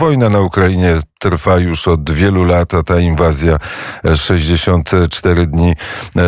Wojna 0.00 0.28
na 0.28 0.40
Ukrainie 0.40 0.96
trwa 1.18 1.58
już 1.58 1.88
od 1.88 2.10
wielu 2.10 2.44
lat, 2.44 2.74
a 2.74 2.82
ta 2.82 2.98
inwazja 3.00 3.58
64 4.14 5.46
dni 5.46 5.74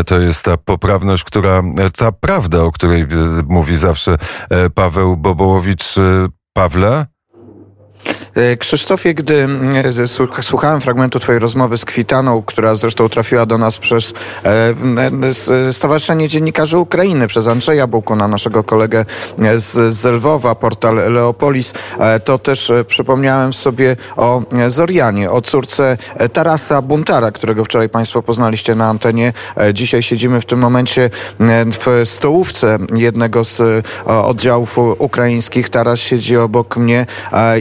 to 0.06 0.18
jest 0.18 0.44
ta 0.44 0.56
poprawność, 0.56 1.24
która, 1.24 1.62
ta 1.96 2.12
prawda, 2.12 2.62
o 2.62 2.72
której 2.72 3.06
mówi 3.48 3.76
zawsze 3.76 4.16
Paweł 4.74 5.16
Bobołowicz. 5.16 5.94
Pawle? 6.52 7.06
E, 8.34 8.56
Krzysztofie, 8.56 9.14
gdy 9.14 9.48
e, 10.38 10.42
słuchałem 10.42 10.80
fragmentu 10.80 11.20
Twojej 11.20 11.38
rozmowy 11.38 11.78
z 11.78 11.84
Kwitaną, 11.84 12.42
która 12.42 12.74
zresztą 12.74 13.08
trafiła 13.08 13.46
do 13.46 13.58
nas 13.58 13.78
przez 13.78 14.14
e, 14.44 15.72
Stowarzyszenie 15.72 16.28
Dziennikarzy 16.28 16.78
Ukrainy, 16.78 17.26
przez 17.26 17.46
Andrzeja 17.46 17.86
Bułkuna, 17.86 18.28
naszego 18.28 18.64
kolegę 18.64 19.04
z, 19.56 19.94
z 19.94 20.04
Lwowa, 20.04 20.54
portal 20.54 20.94
Leopolis, 20.94 21.72
to 22.24 22.38
też 22.38 22.72
przypomniałem 22.86 23.52
sobie 23.52 23.96
o 24.16 24.42
Zorianie, 24.68 25.30
o 25.30 25.40
córce 25.40 25.98
Tarasa 26.32 26.82
Buntara, 26.82 27.30
którego 27.30 27.64
wczoraj 27.64 27.88
Państwo 27.88 28.22
poznaliście 28.22 28.74
na 28.74 28.88
antenie. 28.88 29.32
Dzisiaj 29.72 30.02
siedzimy 30.02 30.40
w 30.40 30.44
tym 30.44 30.58
momencie 30.58 31.10
w 31.72 32.02
stołówce 32.04 32.78
jednego 32.94 33.44
z 33.44 33.86
oddziałów 34.06 34.78
ukraińskich. 34.78 35.70
Taras 35.70 36.00
siedzi 36.00 36.36
obok 36.36 36.76
mnie 36.76 37.06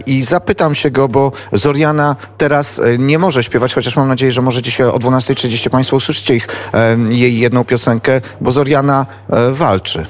i 0.05 0.21
zapytam 0.61 0.75
się 0.75 0.91
go, 0.91 1.09
bo 1.09 1.31
Zoriana 1.53 2.15
teraz 2.37 2.79
e, 2.79 2.97
nie 2.97 3.19
może 3.19 3.43
śpiewać, 3.43 3.73
chociaż 3.73 3.95
mam 3.95 4.07
nadzieję, 4.07 4.31
że 4.31 4.41
może 4.41 4.61
dzisiaj 4.61 4.87
o 4.87 4.97
12.30 4.97 5.69
Państwo 5.69 5.95
usłyszycie 5.95 6.35
ich, 6.35 6.47
e, 6.73 6.97
jej 7.09 7.39
jedną 7.39 7.63
piosenkę, 7.63 8.21
bo 8.41 8.51
Zoriana 8.51 9.05
e, 9.29 9.51
walczy. 9.51 10.05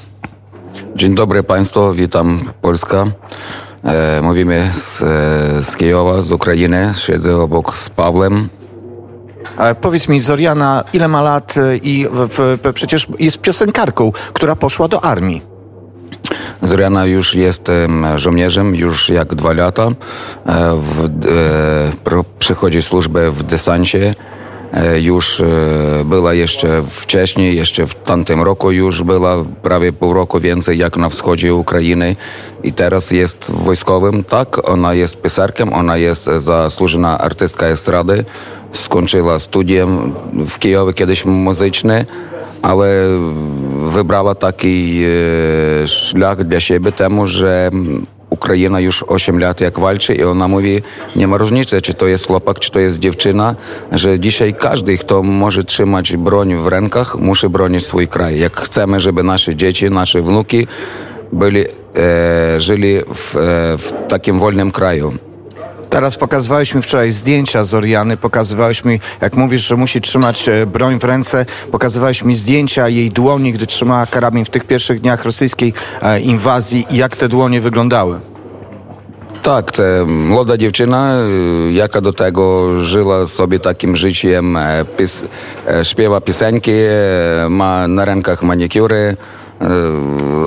Dzień 0.96 1.14
dobry 1.14 1.42
Państwu, 1.42 1.92
witam 1.92 2.52
Polska. 2.62 3.06
Mówimy 4.22 4.70
z, 4.74 4.98
z 5.66 5.76
Kijowa, 5.76 6.22
z 6.22 6.32
Ukrainy. 6.32 6.92
Siedzę 6.96 7.36
obok 7.36 7.78
z 7.78 7.90
Pawłem. 7.90 8.48
Powiedz 9.80 10.08
mi, 10.08 10.20
Zoriana, 10.20 10.84
ile 10.92 11.08
ma 11.08 11.22
lat 11.22 11.54
i 11.82 12.06
w, 12.12 12.28
w, 12.28 12.72
przecież 12.74 13.06
jest 13.18 13.38
piosenkarką, 13.38 14.12
która 14.32 14.56
poszła 14.56 14.88
do 14.88 15.04
armii. 15.04 15.51
Zoriana 16.62 17.06
już 17.06 17.34
jestem 17.34 18.06
żołnierzem, 18.16 18.74
już 18.74 19.08
jak 19.08 19.34
dwa 19.34 19.52
lata. 19.52 19.86
E, 19.86 19.92
w, 20.76 21.10
e, 22.10 22.24
przychodzi 22.38 22.82
służbę 22.82 23.30
w 23.30 23.42
desancie. 23.42 24.14
E, 24.72 25.00
już 25.00 25.42
była 26.04 26.34
jeszcze 26.34 26.82
wcześniej, 26.90 27.56
jeszcze 27.56 27.86
w 27.86 27.94
tamtym 27.94 28.42
roku 28.42 28.70
już 28.70 29.02
była 29.02 29.44
prawie 29.62 29.92
pół 29.92 30.12
roku 30.12 30.40
więcej 30.40 30.78
jak 30.78 30.96
na 30.96 31.08
wschodzie 31.08 31.54
Ukrainy 31.54 32.16
i 32.62 32.72
teraz 32.72 33.10
jest 33.10 33.50
wojskowym. 33.50 34.24
Tak, 34.24 34.68
ona 34.70 34.94
jest 34.94 35.22
pisarkiem, 35.22 35.72
ona 35.72 35.96
jest 35.96 36.24
zasłużona 36.24 37.18
artystka 37.18 37.66
estrady. 37.66 38.24
Skończyła 38.72 39.38
studium 39.38 40.14
w 40.48 40.58
Kijowie 40.58 40.92
kiedyś 40.92 41.24
muzyczne 41.24 42.04
ale 42.62 42.86
wybrała 43.90 44.34
taki 44.34 45.02
e, 45.04 45.88
szlak 45.88 46.44
dla 46.44 46.60
siebie 46.60 46.92
temu, 46.92 47.26
że 47.26 47.70
Ukraina 48.30 48.80
już 48.80 49.04
8 49.08 49.40
lat 49.40 49.60
jak 49.60 49.78
walczy 49.78 50.14
i 50.14 50.22
ona 50.22 50.48
mówi, 50.48 50.82
nie 51.16 51.28
ma 51.28 51.36
różnicy, 51.36 51.82
czy 51.82 51.94
to 51.94 52.06
jest 52.06 52.26
chłopak, 52.26 52.58
czy 52.58 52.70
to 52.70 52.78
jest 52.78 52.98
dziewczyna, 52.98 53.54
że 53.92 54.20
dzisiaj 54.20 54.54
każdy, 54.54 54.98
kto 54.98 55.22
może 55.22 55.64
trzymać 55.64 56.16
broń 56.16 56.56
w 56.56 56.66
rękach, 56.66 57.16
musi 57.18 57.48
bronić 57.48 57.86
swój 57.86 58.08
kraj. 58.08 58.38
Jak 58.38 58.60
chcemy, 58.60 59.00
żeby 59.00 59.22
nasze 59.22 59.56
dzieci, 59.56 59.90
nasze 59.90 60.22
wnuki 60.22 60.66
byli, 61.32 61.60
e, 61.60 62.60
żyli 62.60 62.98
w, 63.14 63.36
e, 63.36 63.40
w 63.78 63.92
takim 64.08 64.38
wolnym 64.38 64.70
kraju. 64.70 65.12
Teraz 65.92 66.16
pokazywałeś 66.16 66.74
mi 66.74 66.82
wczoraj 66.82 67.10
zdjęcia 67.10 67.64
z 67.64 67.74
Oriany, 67.74 68.16
pokazywałeś 68.16 68.84
mi, 68.84 69.00
jak 69.20 69.36
mówisz, 69.36 69.66
że 69.66 69.76
musi 69.76 70.00
trzymać 70.00 70.48
e, 70.48 70.66
broń 70.66 70.98
w 70.98 71.04
ręce, 71.04 71.46
pokazywałeś 71.72 72.24
mi 72.24 72.34
zdjęcia 72.34 72.88
jej 72.88 73.10
dłoni, 73.10 73.52
gdy 73.52 73.66
trzymała 73.66 74.06
karabin 74.06 74.44
w 74.44 74.50
tych 74.50 74.64
pierwszych 74.64 75.00
dniach 75.00 75.24
rosyjskiej 75.24 75.74
e, 76.02 76.20
inwazji 76.20 76.86
i 76.90 76.96
jak 76.96 77.16
te 77.16 77.28
dłonie 77.28 77.60
wyglądały. 77.60 78.20
Tak, 79.42 79.72
dziewczyna, 80.58 81.14
e, 81.14 81.72
jaka 81.72 82.00
do 82.00 82.12
tego 82.12 82.68
żyła 82.80 83.26
sobie 83.26 83.58
takim 83.58 83.96
życiem, 83.96 84.58
pis, 84.96 85.22
śpiewa 85.82 86.20
piosenki, 86.20 86.72
ma 87.48 87.88
na 87.88 88.04
rękach 88.04 88.42
manikiury, 88.42 89.16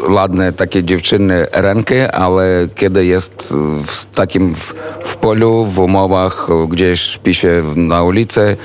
ładne 0.10 0.54
takie 0.54 0.84
dziewczyny 0.84 1.46
ręki, 1.52 2.00
ale 2.00 2.68
kiedy 2.76 3.06
jest 3.06 3.54
w 3.88 4.06
takim 4.06 4.56
w, 4.56 4.74
w 5.06 5.16
polu, 5.16 5.66
w 5.66 5.80
umowach, 5.80 6.48
gdzieś 6.70 7.18
pisze 7.24 7.64
na 7.76 8.04
ulicy, 8.04 8.58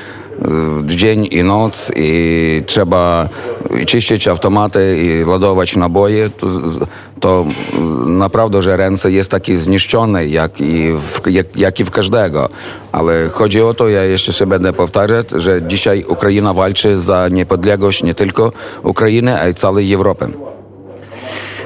dzień 0.86 1.28
i 1.30 1.42
noc 1.42 1.90
i 1.96 2.62
trzeba 2.66 3.28
czyścić 3.86 4.28
automaty 4.28 4.96
i 5.02 5.24
ładować 5.24 5.76
naboje, 5.76 6.30
to, 6.30 6.46
to 7.20 7.46
naprawdę, 8.06 8.62
że 8.62 8.76
ręce 8.76 9.12
jest 9.12 9.30
takie 9.30 9.58
zniszczone, 9.58 10.26
jak 10.26 10.60
i, 10.60 10.92
w, 10.92 11.20
jak, 11.30 11.56
jak 11.56 11.80
i 11.80 11.84
w 11.84 11.90
każdego. 11.90 12.48
Ale 12.92 13.28
chodzi 13.28 13.62
o 13.62 13.74
to, 13.74 13.88
ja 13.88 14.04
jeszcze 14.04 14.32
się 14.32 14.46
będę 14.46 14.72
powtarzać, 14.72 15.26
że 15.36 15.62
dzisiaj 15.62 16.04
Ukraina 16.08 16.54
walczy 16.54 16.98
za 16.98 17.28
niepodległość 17.28 18.02
nie 18.02 18.14
tylko 18.14 18.52
Ukrainy, 18.82 19.40
ale 19.40 19.50
i 19.50 19.54
całej 19.54 19.92
Europy. 19.92 20.49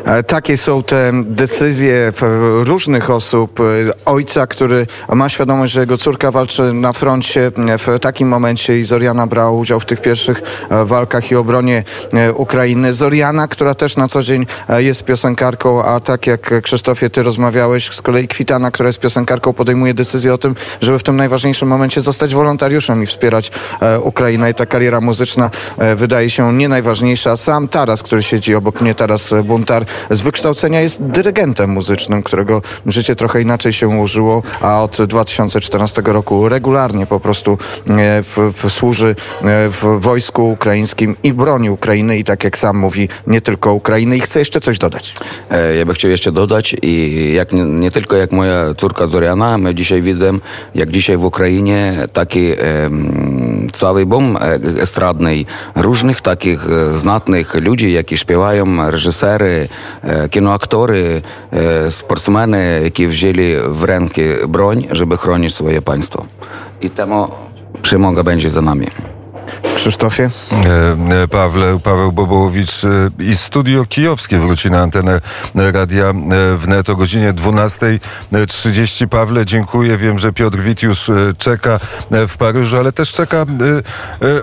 E, 0.05 0.23
takie 0.23 0.57
są 0.57 0.83
te 0.83 1.13
decyzje 1.25 2.13
różnych 2.63 3.11
osób. 3.11 3.61
E, 3.61 3.65
ojca, 4.05 4.47
który 4.47 4.87
ma 5.13 5.29
świadomość, 5.29 5.73
że 5.73 5.81
jego 5.81 5.99
córka 5.99 6.31
walczy 6.31 6.73
na 6.73 6.93
froncie 6.93 7.51
e, 7.69 7.79
w 7.79 8.01
takim 8.01 8.29
momencie 8.29 8.79
i 8.79 8.85
Zoriana 8.85 9.27
brała 9.27 9.51
udział 9.51 9.81
w 9.81 9.87
tych 9.87 10.01
pierwszych 10.01 10.43
walkach 10.85 11.31
i 11.31 11.37
obronie 11.37 11.85
Ukrainy. 12.35 12.95
Zoriana, 12.95 13.49
która 13.49 13.75
też 13.75 13.97
na 13.97 14.09
co 14.09 14.23
dzień 14.23 14.47
jest 14.79 15.05
piosenkarką, 15.05 15.85
a 15.85 16.01
tak 16.01 16.27
jak 16.27 16.63
Krzysztofie, 16.63 17.11
ty 17.11 17.23
rozmawiałeś, 17.23 17.91
z 17.91 18.03
kolei 18.03 18.29
Kwitana, 18.29 18.71
która 18.71 18.87
jest 18.87 19.01
piosenkarką, 19.01 19.53
podejmuje 19.53 19.95
decyzję 19.95 20.35
o 20.35 20.39
tym, 20.39 20.55
żeby 20.81 20.99
w 20.99 21.03
tym 21.03 21.17
najważniejszym 21.17 21.69
momencie 21.69 22.01
zostać 22.01 22.35
wolontariuszem 22.35 23.03
i 23.03 23.07
wspierać 23.07 23.51
Ukrainę. 24.03 24.51
I 24.51 24.55
ta 24.55 24.67
kariera 24.67 25.01
muzyczna 25.01 25.51
wydaje 25.97 26.31
się 26.31 26.53
nie 26.53 26.69
najważniejsza. 26.69 27.37
Sam 27.37 27.69
Taras, 27.69 28.03
który 28.03 28.23
siedzi 28.23 28.55
obok 28.55 28.81
mnie, 28.81 28.95
Taras 28.95 29.31
Buntar, 29.45 29.87
z 30.10 30.22
wykształcenia 30.22 30.81
jest 30.81 31.03
dyrygentem 31.03 31.71
muzycznym, 31.71 32.22
którego 32.22 32.62
życie 32.87 33.16
trochę 33.16 33.43
inaczej 33.43 33.72
się 33.72 33.88
ułożyło, 33.88 34.43
a 34.60 34.82
od 34.82 35.03
2014 35.03 36.03
roku 36.05 36.49
regularnie 36.49 37.06
po 37.06 37.21
prostu 37.21 37.53
e, 37.53 38.22
w, 38.22 38.53
w 38.62 38.71
służy 38.71 39.16
e, 39.43 39.69
w 39.69 40.00
wojsku 40.00 40.50
ukraińskim 40.50 41.16
i 41.22 41.32
broni 41.32 41.71
Ukrainy 41.71 42.19
i 42.19 42.25
tak 42.25 42.44
jak 42.44 42.59
sam 42.59 42.77
mówi, 42.77 43.09
nie 43.27 43.41
tylko 43.41 43.72
Ukrainy. 43.75 44.16
I 44.16 44.21
chcę 44.21 44.38
jeszcze 44.38 44.60
coś 44.60 44.78
dodać. 44.78 45.15
E, 45.50 45.77
ja 45.77 45.87
bym 45.87 45.94
chciał 45.94 46.11
jeszcze 46.11 46.32
dodać 46.32 46.76
i 46.82 47.32
jak, 47.37 47.53
nie, 47.53 47.62
nie 47.62 47.91
tylko 47.91 48.16
jak 48.16 48.32
moja 48.32 48.75
córka 48.75 49.06
Zoriana, 49.06 49.59
my 49.59 49.75
dzisiaj 49.75 50.03
widzę, 50.03 50.32
jak 50.75 50.91
dzisiaj 50.91 51.16
w 51.16 51.25
Ukrainie 51.25 51.94
taki 52.12 52.50
cały 53.72 54.06
boom 54.06 54.38
estradny 54.81 55.44
różnych 55.76 56.21
takich 56.21 56.61
znatnych 56.94 57.55
ludzi, 57.55 57.93
jakie 57.93 58.16
śpiewają, 58.16 58.91
reżysery, 58.91 59.69
kinoaktory, 60.30 61.22
sportsmeny, 61.90 62.80
які 62.84 63.08
wzięli 63.08 63.56
w 63.68 63.84
rękę 63.84 64.22
broń, 64.48 64.88
żeby 64.92 65.18
chronić 65.18 65.56
swoje 65.56 65.82
państwo. 65.82 66.26
I 66.82 66.90
temu 66.90 67.28
przemoga 67.82 68.24
będzie 68.24 68.52
za 68.52 68.62
nami. 68.62 68.88
Krzysztofie? 69.84 70.31
E, 70.53 71.22
e, 71.22 71.28
Pawle, 71.28 71.78
Paweł 71.82 72.12
Bobołowicz 72.12 72.84
e, 72.84 72.88
i 73.19 73.37
Studio 73.37 73.84
Kijowskie 73.84 74.38
wróci 74.38 74.71
na 74.71 74.81
antenę 74.82 75.21
Radia 75.55 76.12
Wnet 76.56 76.91
o 76.91 76.97
godzinie 76.97 77.32
12.30. 77.32 79.06
Pawle, 79.09 79.47
dziękuję. 79.47 79.97
Wiem, 79.97 80.19
że 80.19 80.32
Piotr 80.32 80.59
Wit 80.59 80.82
już 80.82 81.10
czeka 81.38 81.81
w 82.11 82.37
Paryżu, 82.37 82.76
ale 82.76 82.93
też 82.93 83.12
czeka 83.12 83.46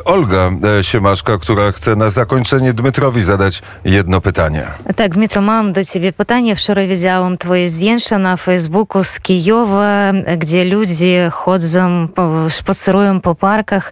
Olga 0.06 0.51
Siemaszka, 0.81 1.38
która 1.38 1.71
chce 1.71 1.95
na 1.95 2.09
zakończenie 2.09 2.74
Dmytrowi 2.74 3.21
zadać 3.21 3.62
jedno 3.86 4.21
pytanie. 4.21 4.68
Tak, 4.95 5.12
Dmitro, 5.12 5.42
mam 5.42 5.74
do 5.74 5.86
ciebie 5.86 6.13
pytanie. 6.13 6.56
Wczoraj 6.56 6.88
widziałam 6.88 7.38
twoje 7.38 7.69
zdjęcia 7.69 8.19
na 8.19 8.38
Facebooku 8.38 9.04
z 9.04 9.19
Kijowa, 9.19 10.12
gdzie 10.38 10.63
ludzie 10.63 11.30
chodzą, 11.33 12.07
spacerują 12.50 13.21
po 13.21 13.36
parkach. 13.36 13.92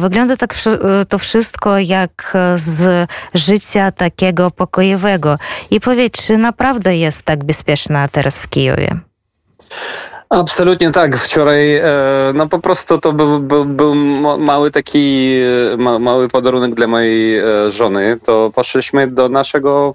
Wygląda 0.00 0.36
tak 0.46 0.54
to 1.08 1.18
wszystko 1.18 1.78
jak 1.78 2.36
z 2.54 3.08
życia 3.34 3.92
takiego 3.92 4.50
pokojowego. 4.50 5.38
I 5.70 5.80
powiedz, 5.80 6.26
czy 6.26 6.38
naprawdę 6.38 6.96
jest 6.96 7.22
tak 7.22 7.44
bezpieczna 7.44 8.08
teraz 8.08 8.38
w 8.38 8.48
Kijowie? 8.48 8.98
Absolutnie 10.28 10.90
tak. 10.90 11.16
Wczoraj 11.16 11.76
e, 11.76 11.84
no 12.34 12.48
po 12.48 12.58
prostu 12.58 12.98
to 12.98 13.12
był, 13.12 13.40
był, 13.40 13.64
był 13.64 13.94
mały 14.38 14.70
taki 14.70 15.36
ma, 15.78 15.98
mały 15.98 16.28
podarunek 16.28 16.74
dla 16.74 16.86
mojej 16.86 17.38
e, 17.38 17.44
żony. 17.70 18.18
To 18.24 18.50
poszliśmy 18.54 19.06
do 19.06 19.28
naszego 19.28 19.94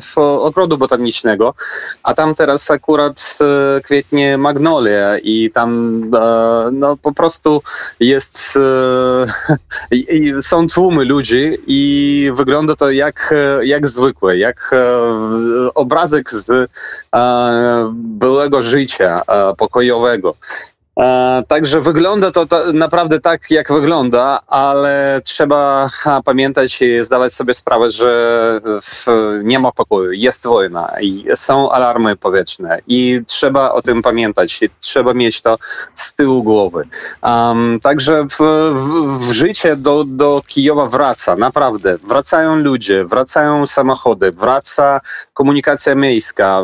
w 0.00 0.18
ogrodu 0.18 0.78
botanicznego, 0.78 1.54
a 2.02 2.14
tam 2.14 2.34
teraz 2.34 2.70
akurat 2.70 3.38
e, 3.40 3.80
kwietnie 3.80 4.38
magnolia 4.38 5.18
i 5.18 5.50
tam 5.54 6.02
e, 6.14 6.70
no, 6.72 6.96
po 6.96 7.12
prostu 7.12 7.62
jest, 8.00 8.58
e, 9.92 10.42
są 10.50 10.66
tłumy 10.66 11.04
ludzi 11.04 11.58
i 11.66 12.30
wygląda 12.34 12.76
to 12.76 12.90
jak, 12.90 13.34
jak 13.62 13.88
zwykłe, 13.88 14.38
jak 14.38 14.74
obrazek 15.74 16.30
z 16.30 16.70
byłego 17.92 18.62
życia 18.62 19.22
pokojowego. 19.58 20.34
E, 21.00 21.26
Także 21.48 21.80
wygląda 21.80 22.30
to 22.30 22.46
ta, 22.46 22.72
naprawdę 22.72 23.20
tak, 23.20 23.50
jak 23.50 23.72
wygląda, 23.72 24.40
ale 24.46 25.20
trzeba 25.24 25.88
pamiętać 26.24 26.82
i 26.82 27.04
zdawać 27.04 27.32
sobie 27.32 27.54
sprawę, 27.54 27.90
że 27.90 28.60
w, 28.82 29.06
nie 29.44 29.58
ma 29.58 29.72
pokoju, 29.72 30.12
jest 30.12 30.46
wojna 30.46 30.92
i 31.00 31.26
są 31.34 31.70
alarmy 31.70 32.16
powietrzne 32.16 32.78
i 32.86 33.20
trzeba 33.26 33.72
o 33.72 33.82
tym 33.82 34.02
pamiętać, 34.02 34.60
trzeba 34.80 35.14
mieć 35.14 35.42
to 35.42 35.58
z 35.94 36.14
tyłu 36.14 36.42
głowy. 36.42 36.88
Um, 37.22 37.80
także 37.82 38.26
w, 38.30 38.38
w, 38.74 39.18
w 39.18 39.32
życie 39.32 39.76
do, 39.76 40.04
do 40.04 40.42
Kijowa 40.46 40.86
wraca, 40.86 41.36
naprawdę. 41.36 41.98
Wracają 41.98 42.56
ludzie, 42.56 43.04
wracają 43.04 43.66
samochody, 43.66 44.32
wraca 44.32 45.00
komunikacja 45.34 45.94
miejska, 45.94 46.62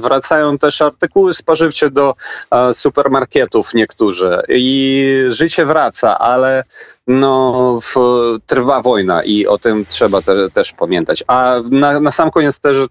wracają 0.00 0.58
też 0.58 0.82
artykuły 0.82 1.34
spożywcze 1.34 1.90
do 1.90 2.14
e, 2.50 2.74
supermarketów 2.74 3.25
niektórzy 3.74 4.42
i 4.48 5.24
życie 5.28 5.66
wraca, 5.66 6.18
ale 6.18 6.64
no, 7.06 7.78
w, 7.82 7.94
trwa 8.46 8.80
wojna 8.80 9.22
i 9.24 9.46
o 9.46 9.58
tym 9.58 9.86
trzeba 9.88 10.22
te, 10.22 10.50
też 10.50 10.72
pamiętać. 10.72 11.24
A 11.26 11.54
na, 11.70 12.00
na 12.00 12.10
sam 12.10 12.30
koniec 12.30 12.60
też 12.60 12.76
e, 12.76 12.86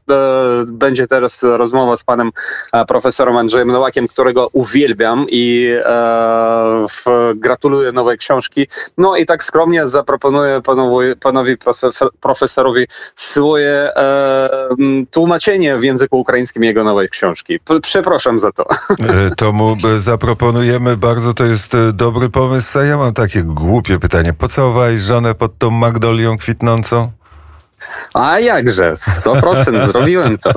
będzie 0.67 1.07
teraz 1.07 1.43
rozmowa 1.43 1.97
z 1.97 2.03
panem 2.03 2.31
e, 2.73 2.85
profesorem 2.85 3.37
Andrzejem 3.37 3.67
Nowakiem, 3.71 4.07
którego 4.07 4.49
uwielbiam 4.53 5.25
i 5.29 5.71
e, 5.85 6.85
w, 6.89 7.33
gratuluję 7.35 7.91
nowej 7.91 8.17
książki. 8.17 8.67
No 8.97 9.15
i 9.15 9.25
tak 9.25 9.43
skromnie 9.43 9.87
zaproponuję 9.87 10.61
panowi, 10.61 11.15
panowi 11.15 11.57
profes- 11.57 12.09
profesorowi 12.21 12.87
swoje 13.15 13.71
e, 13.95 14.49
tłumaczenie 15.11 15.77
w 15.77 15.83
języku 15.83 16.19
ukraińskim 16.19 16.63
jego 16.63 16.83
nowej 16.83 17.09
książki. 17.09 17.59
P- 17.59 17.79
przepraszam 17.79 18.39
za 18.39 18.51
to. 18.51 18.65
E, 18.99 19.35
To 19.37 19.51
mu 19.51 19.75
e, 19.95 19.99
zaproponujemy 20.25 20.97
bardzo, 20.97 21.33
to 21.33 21.45
jest 21.45 21.75
e, 21.75 21.93
dobry 21.93 22.29
pomysł. 22.29 22.79
A 22.79 22.83
ja 22.83 22.97
mam 22.97 23.13
takie 23.13 23.43
głupie 23.43 23.99
pytanie. 23.99 24.33
Pocałowałeś 24.33 25.01
żonę 25.01 25.35
pod 25.35 25.57
tą 25.57 25.71
magnolią 25.71 26.37
kwitnącą? 26.37 27.11
A 28.13 28.39
jakże, 28.39 28.93
100% 28.93 29.85
zrobiłem 29.91 30.37
to. 30.37 30.51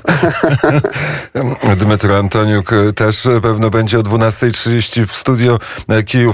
Dmytro 1.80 2.18
Antoniuk 2.18 2.72
e, 2.72 2.92
też 2.92 3.26
e, 3.26 3.40
pewno 3.40 3.70
będzie 3.70 3.98
o 3.98 4.02
12.30 4.02 5.06
w 5.06 5.12
studio 5.12 5.58
Kijów. 6.06 6.26